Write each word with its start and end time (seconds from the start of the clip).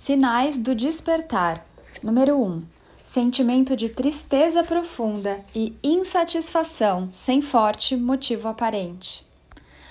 Sinais 0.00 0.60
do 0.60 0.76
despertar. 0.76 1.66
Número 2.00 2.36
1. 2.36 2.44
Um, 2.44 2.62
sentimento 3.02 3.74
de 3.74 3.88
tristeza 3.88 4.62
profunda 4.62 5.44
e 5.52 5.76
insatisfação 5.82 7.08
sem 7.10 7.42
forte 7.42 7.96
motivo 7.96 8.46
aparente. 8.46 9.26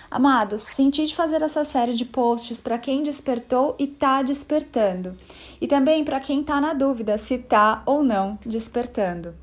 Amados, 0.09 0.61
senti 0.61 1.05
de 1.05 1.13
fazer 1.13 1.41
essa 1.41 1.65
série 1.65 1.93
de 1.93 2.05
posts 2.05 2.61
para 2.61 2.77
quem 2.77 3.03
despertou 3.03 3.75
e 3.77 3.83
está 3.83 4.23
despertando, 4.23 5.13
e 5.59 5.67
também 5.67 6.05
para 6.05 6.21
quem 6.21 6.39
está 6.39 6.61
na 6.61 6.73
dúvida 6.73 7.17
se 7.17 7.33
está 7.33 7.83
ou 7.85 8.01
não 8.01 8.39
despertando. 8.45 9.35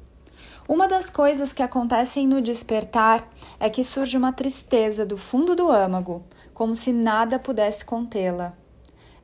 Uma 0.67 0.89
das 0.89 1.11
coisas 1.11 1.53
que 1.53 1.63
acontecem 1.63 2.27
no 2.27 2.41
despertar 2.41 3.29
é 3.61 3.69
que 3.69 3.85
surge 3.85 4.17
uma 4.17 4.33
tristeza 4.33 5.05
do 5.05 5.19
fundo 5.19 5.55
do 5.55 5.71
âmago, 5.71 6.25
como 6.55 6.75
se 6.75 6.91
nada 6.91 7.39
pudesse 7.39 7.85
contê-la. 7.85 8.64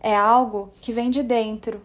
É 0.00 0.16
algo 0.16 0.72
que 0.80 0.92
vem 0.92 1.10
de 1.10 1.22
dentro, 1.22 1.82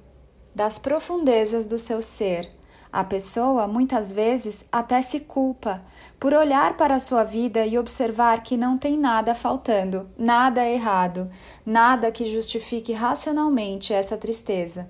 das 0.56 0.80
profundezas 0.80 1.66
do 1.66 1.78
seu 1.78 2.02
ser. 2.02 2.50
A 2.92 3.04
pessoa 3.04 3.68
muitas 3.68 4.14
vezes 4.14 4.66
até 4.72 5.02
se 5.02 5.20
culpa 5.20 5.84
por 6.18 6.34
olhar 6.34 6.78
para 6.78 6.96
a 6.96 7.00
sua 7.00 7.26
vida 7.26 7.66
e 7.66 7.78
observar 7.78 8.42
que 8.42 8.56
não 8.56 8.78
tem 8.78 8.98
nada 8.98 9.36
faltando, 9.36 10.10
nada 10.18 10.66
errado, 10.66 11.30
nada 11.66 12.10
que 12.10 12.32
justifique 12.32 12.94
racionalmente 12.94 13.92
essa 13.92 14.16
tristeza. 14.16 14.90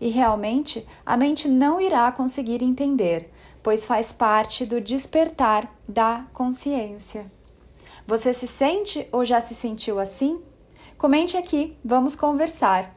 E 0.00 0.08
realmente 0.08 0.84
a 1.06 1.16
mente 1.16 1.48
não 1.48 1.80
irá 1.80 2.10
conseguir 2.10 2.60
entender, 2.60 3.30
pois 3.62 3.86
faz 3.86 4.12
parte 4.12 4.66
do 4.66 4.80
despertar 4.80 5.72
da 5.86 6.24
consciência. 6.32 7.30
Você 8.04 8.34
se 8.34 8.48
sente 8.48 9.06
ou 9.12 9.24
já 9.24 9.40
se 9.40 9.54
sentiu 9.54 10.00
assim? 10.00 10.40
Comente 10.98 11.36
aqui, 11.36 11.78
vamos 11.84 12.16
conversar. 12.16 12.92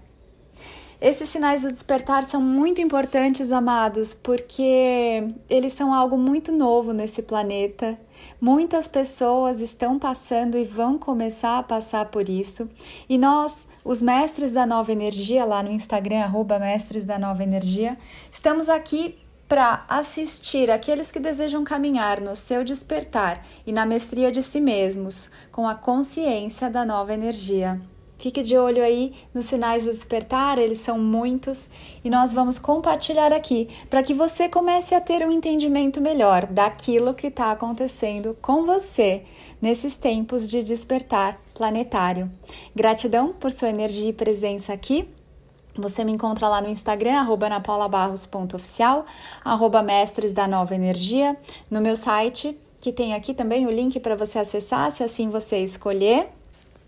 Esses 1.00 1.30
sinais 1.30 1.62
do 1.62 1.68
despertar 1.68 2.26
são 2.26 2.42
muito 2.42 2.82
importantes, 2.82 3.52
amados, 3.52 4.12
porque 4.12 5.24
eles 5.48 5.74
são 5.74 5.94
algo 5.94 6.18
muito 6.18 6.52
novo 6.52 6.94
nesse 6.94 7.22
planeta. 7.22 7.96
Muitas 8.40 8.88
pessoas 8.88 9.62
estão 9.62 10.00
passando 10.00 10.58
e 10.58 10.66
vão 10.66 10.98
começar 10.98 11.60
a 11.60 11.64
passar 11.64 12.06
por 12.06 12.28
isso. 12.28 12.68
E 13.08 13.20
nós, 13.20 13.68
os 13.86 14.02
mestres 14.02 14.52
da 14.52 14.66
nova 14.66 14.92
energia, 14.92 15.46
lá 15.46 15.62
no 15.62 15.72
Instagram, 15.72 16.22
arroba 16.22 16.58
mestres 16.58 17.06
da 17.06 17.20
nova 17.20 17.44
energia, 17.44 18.00
estamos 18.32 18.68
aqui 18.68 19.16
para 19.52 19.84
assistir 19.90 20.72
aqueles 20.72 21.12
que 21.12 21.20
desejam 21.20 21.62
caminhar 21.66 22.22
no 22.22 22.38
seu 22.38 22.64
despertar 22.64 23.46
e 23.68 23.74
na 23.74 23.86
mestria 23.86 24.32
de 24.32 24.42
si 24.42 24.62
mesmos, 24.62 25.30
com 25.52 25.68
a 25.68 25.76
consciência 25.76 26.70
da 26.70 26.86
nova 26.86 27.14
energia. 27.14 27.78
Fique 28.18 28.44
de 28.44 28.58
olho 28.58 28.82
aí 28.82 29.14
nos 29.34 29.48
sinais 29.48 29.84
do 29.84 29.90
despertar, 29.90 30.58
eles 30.58 30.78
são 30.78 30.98
muitos 30.98 31.70
e 32.02 32.10
nós 32.10 32.32
vamos 32.32 32.58
compartilhar 32.58 33.34
aqui 33.34 33.68
para 33.90 34.02
que 34.02 34.14
você 34.14 34.48
comece 34.48 34.96
a 34.96 35.02
ter 35.02 35.28
um 35.28 35.32
entendimento 35.32 36.00
melhor 36.00 36.46
daquilo 36.46 37.14
que 37.14 37.28
está 37.28 37.52
acontecendo 37.52 38.38
com 38.42 38.66
você 38.66 39.26
nesses 39.62 39.98
tempos 39.98 40.48
de 40.48 40.64
despertar 40.64 41.38
planetário. 41.54 42.32
Gratidão 42.74 43.34
por 43.34 43.52
sua 43.52 43.68
energia 43.68 44.12
e 44.12 44.14
presença 44.14 44.72
aqui. 44.72 45.10
Você 45.76 46.04
me 46.04 46.12
encontra 46.12 46.48
lá 46.48 46.62
no 46.62 46.70
Instagram, 46.70 47.20
arroba 47.20 47.50
napaulabarros.oficial, 47.50 49.06
arroba 49.44 49.82
mestres 49.82 50.34
da 50.34 50.48
nova 50.48 50.76
energia, 50.76 51.38
no 51.70 51.82
meu 51.82 51.96
site, 51.96 52.58
que 52.80 52.92
tem 52.92 53.14
aqui 53.14 53.34
também 53.34 53.66
o 53.66 53.72
link 53.72 54.00
para 54.00 54.16
você 54.16 54.40
acessar, 54.40 54.92
se 54.92 55.04
assim 55.04 55.30
você 55.30 55.60
escolher 55.60 56.28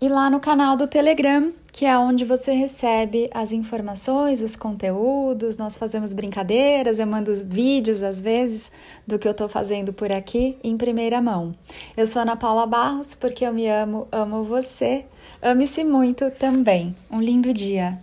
e 0.04 0.08
lá 0.08 0.28
no 0.28 0.38
canal 0.38 0.76
do 0.76 0.86
Telegram, 0.86 1.50
que 1.72 1.86
é 1.86 1.96
onde 1.96 2.26
você 2.26 2.52
recebe 2.52 3.30
as 3.32 3.52
informações, 3.52 4.42
os 4.42 4.54
conteúdos. 4.54 5.56
Nós 5.56 5.76
fazemos 5.76 6.12
brincadeiras, 6.12 6.98
eu 6.98 7.06
mando 7.06 7.34
vídeos 7.34 8.02
às 8.02 8.20
vezes 8.20 8.70
do 9.06 9.18
que 9.18 9.26
eu 9.26 9.32
estou 9.32 9.48
fazendo 9.48 9.92
por 9.92 10.12
aqui 10.12 10.58
em 10.62 10.76
primeira 10.76 11.22
mão. 11.22 11.54
Eu 11.96 12.06
sou 12.06 12.20
Ana 12.20 12.36
Paula 12.36 12.66
Barros, 12.66 13.14
porque 13.14 13.46
eu 13.46 13.54
me 13.54 13.66
amo, 13.66 14.06
amo 14.12 14.44
você. 14.44 15.06
Ame-se 15.40 15.84
muito 15.84 16.30
também. 16.32 16.94
Um 17.10 17.20
lindo 17.20 17.54
dia. 17.54 17.98